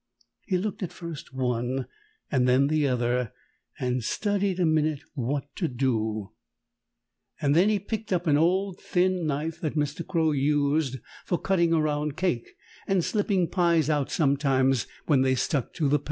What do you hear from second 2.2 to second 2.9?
and then the